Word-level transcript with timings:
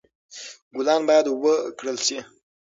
ګلان 0.77 1.01
باید 1.07 1.25
اوبه 1.29 1.53
کړل 1.77 1.97
شي. 2.05 2.19